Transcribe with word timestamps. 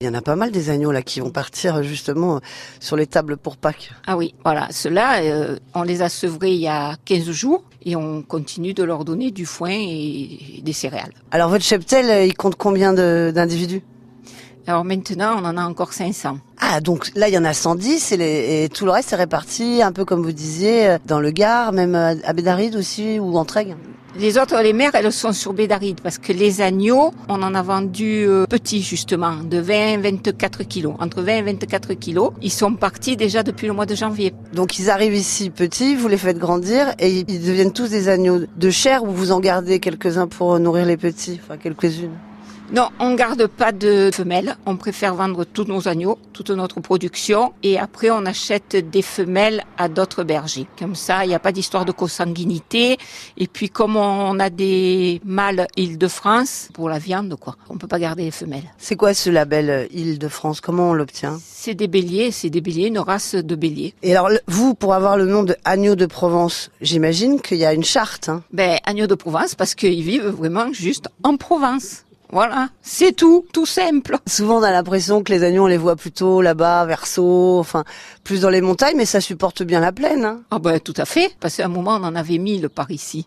Il 0.00 0.06
y 0.06 0.08
en 0.08 0.14
a 0.14 0.22
pas 0.22 0.36
mal 0.36 0.52
des 0.52 0.70
agneaux 0.70 0.92
là 0.92 1.02
qui 1.02 1.18
vont 1.18 1.30
partir 1.32 1.82
justement 1.82 2.40
sur 2.78 2.94
les 2.94 3.08
tables 3.08 3.36
pour 3.36 3.56
Pâques. 3.56 3.90
Ah 4.06 4.16
oui, 4.16 4.32
voilà, 4.44 4.68
ceux-là, 4.70 5.22
euh, 5.22 5.58
on 5.74 5.82
les 5.82 6.02
a 6.02 6.08
sevrés 6.08 6.52
il 6.52 6.60
y 6.60 6.68
a 6.68 6.94
15 7.04 7.28
jours 7.32 7.64
et 7.84 7.96
on 7.96 8.22
continue 8.22 8.74
de 8.74 8.84
leur 8.84 9.04
donner 9.04 9.32
du 9.32 9.44
foin 9.44 9.72
et 9.72 10.60
des 10.62 10.72
céréales. 10.72 11.10
Alors 11.32 11.50
votre 11.50 11.64
cheptel, 11.64 12.08
euh, 12.10 12.24
il 12.24 12.36
compte 12.36 12.54
combien 12.54 12.92
d'individus? 12.92 13.82
Alors 14.68 14.84
maintenant, 14.84 15.34
on 15.42 15.44
en 15.44 15.56
a 15.56 15.64
encore 15.64 15.92
500. 15.92 16.38
Ah 16.60 16.80
donc 16.80 17.10
là 17.16 17.26
il 17.26 17.34
y 17.34 17.38
en 17.38 17.44
a 17.44 17.52
110 17.52 18.12
et, 18.12 18.16
les- 18.18 18.62
et 18.64 18.68
tout 18.68 18.84
le 18.84 18.92
reste 18.92 19.12
est 19.14 19.16
réparti 19.16 19.82
un 19.82 19.90
peu 19.90 20.04
comme 20.04 20.22
vous 20.22 20.30
disiez 20.30 20.90
euh, 20.90 20.98
dans 21.06 21.18
le 21.18 21.32
Gard, 21.32 21.72
même 21.72 21.96
à 21.96 22.10
à 22.24 22.32
Bédaride 22.34 22.76
aussi 22.76 23.18
ou 23.18 23.36
en 23.36 23.44
Trègue? 23.44 23.74
Les 24.16 24.38
autres, 24.38 24.60
les 24.62 24.72
mères, 24.72 24.94
elles 24.94 25.12
sont 25.12 25.32
sur 25.32 25.52
Bédaride 25.52 26.00
parce 26.00 26.18
que 26.18 26.32
les 26.32 26.60
agneaux, 26.60 27.12
on 27.28 27.42
en 27.42 27.54
a 27.54 27.62
vendu 27.62 28.24
euh, 28.26 28.46
petits 28.46 28.82
justement, 28.82 29.36
de 29.44 29.58
20 29.58 29.98
24 29.98 30.64
kilos. 30.64 30.94
Entre 30.98 31.22
20 31.22 31.36
et 31.36 31.42
24 31.42 31.94
kilos, 31.94 32.32
ils 32.42 32.50
sont 32.50 32.74
partis 32.74 33.16
déjà 33.16 33.42
depuis 33.42 33.66
le 33.66 33.74
mois 33.74 33.86
de 33.86 33.94
janvier. 33.94 34.32
Donc 34.54 34.78
ils 34.78 34.90
arrivent 34.90 35.14
ici 35.14 35.50
petits, 35.50 35.94
vous 35.94 36.08
les 36.08 36.16
faites 36.16 36.38
grandir 36.38 36.94
et 36.98 37.24
ils 37.28 37.46
deviennent 37.46 37.72
tous 37.72 37.90
des 37.90 38.08
agneaux 38.08 38.40
de 38.56 38.70
chair 38.70 39.04
ou 39.04 39.10
vous 39.10 39.30
en 39.30 39.40
gardez 39.40 39.78
quelques-uns 39.78 40.26
pour 40.26 40.58
nourrir 40.58 40.86
les 40.86 40.96
petits, 40.96 41.38
enfin 41.42 41.58
quelques-unes. 41.58 42.16
Non, 42.70 42.90
on 43.00 43.14
garde 43.14 43.46
pas 43.46 43.72
de 43.72 44.10
femelles. 44.12 44.58
On 44.66 44.76
préfère 44.76 45.14
vendre 45.14 45.44
tous 45.44 45.64
nos 45.64 45.88
agneaux, 45.88 46.18
toute 46.34 46.50
notre 46.50 46.80
production, 46.80 47.54
et 47.62 47.78
après 47.78 48.10
on 48.10 48.26
achète 48.26 48.76
des 48.90 49.00
femelles 49.00 49.64
à 49.78 49.88
d'autres 49.88 50.22
bergers. 50.22 50.66
Comme 50.78 50.94
ça, 50.94 51.24
il 51.24 51.28
n'y 51.28 51.34
a 51.34 51.38
pas 51.38 51.50
d'histoire 51.50 51.86
de 51.86 51.92
consanguinité. 51.92 52.98
Et 53.38 53.46
puis 53.46 53.70
comme 53.70 53.96
on 53.96 54.38
a 54.38 54.50
des 54.50 55.22
mâles 55.24 55.66
Île-de-France 55.78 56.68
pour 56.74 56.90
la 56.90 56.98
viande, 56.98 57.36
quoi, 57.40 57.56
on 57.70 57.78
peut 57.78 57.88
pas 57.88 57.98
garder 57.98 58.24
les 58.24 58.30
femelles. 58.30 58.70
C'est 58.76 58.96
quoi 58.96 59.14
ce 59.14 59.30
label 59.30 59.70
euh, 59.70 59.86
Île-de-France? 59.90 60.60
Comment 60.60 60.90
on 60.90 60.94
l'obtient? 60.94 61.40
C'est 61.42 61.74
des 61.74 61.88
béliers, 61.88 62.30
c'est 62.32 62.50
des 62.50 62.60
béliers, 62.60 62.88
une 62.88 62.98
race 62.98 63.34
de 63.34 63.54
béliers. 63.54 63.94
Et 64.02 64.14
alors 64.14 64.30
vous, 64.46 64.74
pour 64.74 64.92
avoir 64.92 65.16
le 65.16 65.24
nom 65.24 65.42
de 65.42 65.56
agneau 65.64 65.94
de 65.94 66.04
Provence, 66.04 66.70
j'imagine 66.82 67.40
qu'il 67.40 67.56
y 67.56 67.64
a 67.64 67.72
une 67.72 67.84
charte. 67.84 68.28
Hein. 68.28 68.42
Ben, 68.52 68.78
agneaux 68.84 69.06
de 69.06 69.14
Provence 69.14 69.54
parce 69.54 69.74
qu'ils 69.74 70.02
vivent 70.02 70.28
vraiment 70.28 70.70
juste 70.72 71.08
en 71.22 71.38
Provence. 71.38 72.04
Voilà, 72.30 72.68
c'est 72.82 73.12
tout, 73.16 73.46
tout 73.54 73.64
simple. 73.64 74.18
Souvent 74.26 74.58
on 74.58 74.62
a 74.62 74.70
l'impression 74.70 75.22
que 75.22 75.32
les 75.32 75.44
agneaux 75.44 75.64
on 75.64 75.66
les 75.66 75.78
voit 75.78 75.96
plutôt 75.96 76.42
là-bas, 76.42 76.84
vers 76.84 77.06
Sceaux, 77.06 77.58
enfin 77.58 77.84
plus 78.22 78.42
dans 78.42 78.50
les 78.50 78.60
montagnes, 78.60 78.96
mais 78.98 79.06
ça 79.06 79.22
supporte 79.22 79.62
bien 79.62 79.80
la 79.80 79.92
plaine. 79.92 80.26
Hein. 80.26 80.42
Ah 80.50 80.58
ben 80.58 80.78
tout 80.78 80.92
à 80.98 81.06
fait, 81.06 81.34
parce 81.40 81.56
qu'à 81.56 81.64
un 81.64 81.68
moment 81.68 81.92
on 81.92 82.04
en 82.04 82.14
avait 82.14 82.36
mille 82.36 82.68
par 82.68 82.90
ici. 82.90 83.26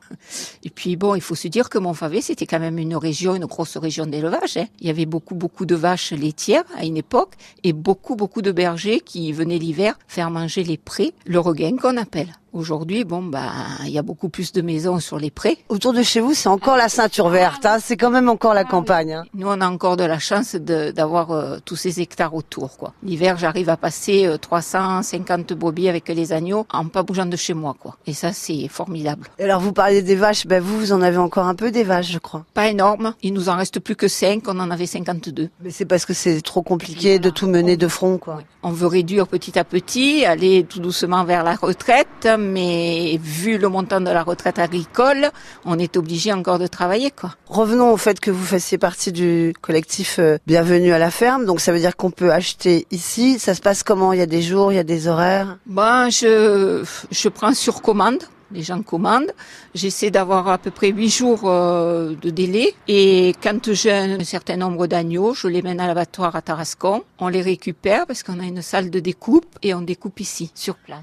Et 0.63 0.69
puis 0.69 0.97
bon, 0.97 1.15
il 1.15 1.21
faut 1.21 1.33
se 1.33 1.47
dire 1.47 1.69
que 1.69 1.79
Montfavet 1.79 2.21
c'était 2.21 2.45
quand 2.45 2.59
même 2.59 2.77
une 2.77 2.95
région, 2.95 3.33
une 3.35 3.45
grosse 3.47 3.75
région 3.77 4.05
d'élevage. 4.05 4.57
hein. 4.57 4.67
Il 4.79 4.87
y 4.87 4.91
avait 4.91 5.07
beaucoup 5.07 5.33
beaucoup 5.35 5.65
de 5.65 5.75
vaches 5.75 6.11
laitières 6.11 6.63
à 6.77 6.85
une 6.85 6.97
époque 6.97 7.33
et 7.63 7.73
beaucoup 7.73 8.15
beaucoup 8.15 8.43
de 8.43 8.51
bergers 8.51 8.99
qui 8.99 9.33
venaient 9.33 9.57
l'hiver 9.57 9.97
faire 10.07 10.29
manger 10.29 10.63
les 10.63 10.77
prés, 10.77 11.13
le 11.25 11.39
regain 11.39 11.75
qu'on 11.75 11.97
appelle. 11.97 12.33
Aujourd'hui, 12.53 13.05
bon 13.05 13.21
bah 13.23 13.49
il 13.85 13.91
y 13.91 13.97
a 13.97 14.01
beaucoup 14.01 14.27
plus 14.27 14.51
de 14.51 14.61
maisons 14.61 14.99
sur 14.99 15.17
les 15.17 15.31
prés. 15.31 15.57
Autour 15.69 15.93
de 15.93 16.03
chez 16.03 16.19
vous, 16.19 16.33
c'est 16.33 16.49
encore 16.49 16.75
la 16.75 16.89
ceinture 16.89 17.29
verte. 17.29 17.65
Hein. 17.65 17.77
C'est 17.81 17.95
quand 17.95 18.09
même 18.09 18.27
encore 18.27 18.53
la 18.53 18.65
campagne. 18.65 19.13
Hein. 19.13 19.23
Nous, 19.33 19.47
on 19.47 19.61
a 19.61 19.67
encore 19.69 19.95
de 19.95 20.03
la 20.03 20.19
chance 20.19 20.55
d'avoir 20.55 21.31
euh, 21.31 21.59
tous 21.63 21.77
ces 21.77 22.01
hectares 22.01 22.33
autour. 22.33 22.77
quoi. 22.77 22.93
L'hiver, 23.03 23.37
j'arrive 23.37 23.69
à 23.69 23.77
passer 23.77 24.25
euh, 24.25 24.37
350 24.37 25.53
brebis 25.53 25.87
avec 25.87 26.09
les 26.09 26.33
agneaux 26.33 26.65
en 26.71 26.85
pas 26.87 27.03
bougeant 27.03 27.25
de 27.25 27.37
chez 27.37 27.53
moi. 27.53 27.73
quoi. 27.79 27.95
Et 28.05 28.13
ça, 28.13 28.33
c'est 28.33 28.67
formidable. 28.67 29.27
Et 29.39 29.45
alors 29.45 29.61
vous 29.61 29.71
parliez 29.71 30.01
des 30.01 30.15
vaches, 30.15 30.45
ben 30.45 30.61
vous, 30.61 30.77
vous 30.77 30.91
en 30.91 31.01
avez 31.01 31.17
encore 31.17 31.45
un 31.47 31.55
peu 31.55 31.71
des 31.71 31.83
vaches, 31.83 32.11
je 32.11 32.19
crois. 32.19 32.45
Pas 32.53 32.67
énorme. 32.67 33.13
Il 33.23 33.33
nous 33.33 33.47
en 33.47 33.55
reste 33.55 33.79
plus 33.79 33.95
que 33.95 34.07
5. 34.09 34.43
On 34.47 34.59
en 34.59 34.71
avait 34.71 34.87
52. 34.87 35.49
Mais 35.63 35.71
c'est 35.71 35.85
parce 35.85 36.05
que 36.05 36.13
c'est 36.13 36.41
trop 36.41 36.61
compliqué 36.63 37.17
de 37.17 37.29
tout 37.29 37.47
mener 37.47 37.77
de 37.77 37.87
front, 37.87 38.17
quoi. 38.17 38.41
On 38.63 38.71
veut 38.71 38.87
réduire 38.87 39.27
petit 39.27 39.57
à 39.57 39.63
petit, 39.63 40.25
aller 40.25 40.65
tout 40.67 40.79
doucement 40.79 41.23
vers 41.23 41.43
la 41.43 41.55
retraite, 41.55 42.27
mais 42.41 43.19
vu 43.21 43.57
le 43.57 43.69
montant 43.69 44.01
de 44.01 44.09
la 44.09 44.23
retraite 44.23 44.59
agricole, 44.59 45.31
on 45.65 45.79
est 45.79 45.97
obligé 45.97 46.33
encore 46.33 46.59
de 46.59 46.67
travailler, 46.67 47.11
quoi. 47.11 47.35
Revenons 47.47 47.91
au 47.91 47.97
fait 47.97 48.19
que 48.19 48.31
vous 48.31 48.45
fassiez 48.45 48.77
partie 48.77 49.11
du 49.11 49.53
collectif 49.61 50.17
euh, 50.19 50.37
Bienvenue 50.47 50.93
à 50.93 50.99
la 50.99 51.11
ferme. 51.11 51.45
Donc 51.45 51.59
ça 51.61 51.71
veut 51.71 51.79
dire 51.79 51.95
qu'on 51.95 52.11
peut 52.11 52.31
acheter 52.31 52.87
ici. 52.91 53.39
Ça 53.39 53.53
se 53.53 53.61
passe 53.61 53.83
comment? 53.83 54.13
Il 54.13 54.19
y 54.19 54.23
a 54.23 54.25
des 54.25 54.41
jours, 54.41 54.71
il 54.71 54.75
y 54.75 54.79
a 54.79 54.83
des 54.83 55.07
horaires? 55.07 55.57
Bon, 55.65 56.09
je, 56.09 56.83
je 57.11 57.29
prends 57.29 57.53
sur 57.53 57.81
commande. 57.81 58.23
Les 58.53 58.63
gens 58.63 58.81
commandent. 58.81 59.31
J'essaie 59.73 60.11
d'avoir 60.11 60.49
à 60.49 60.57
peu 60.57 60.71
près 60.71 60.89
huit 60.89 61.09
jours 61.09 61.43
euh, 61.45 62.15
de 62.21 62.29
délai. 62.29 62.75
Et 62.89 63.33
quand 63.41 63.71
j'ai 63.71 63.93
un 63.93 64.23
certain 64.25 64.57
nombre 64.57 64.87
d'agneaux, 64.87 65.33
je 65.33 65.47
les 65.47 65.61
mène 65.61 65.79
à 65.79 65.87
l'abattoir 65.87 66.35
à 66.35 66.41
Tarascon. 66.41 67.03
On 67.19 67.29
les 67.29 67.41
récupère 67.41 68.05
parce 68.05 68.23
qu'on 68.23 68.41
a 68.41 68.43
une 68.43 68.61
salle 68.61 68.89
de 68.89 68.99
découpe 68.99 69.45
et 69.61 69.73
on 69.73 69.81
découpe 69.81 70.19
ici, 70.19 70.51
sur 70.53 70.75
place. 70.75 70.99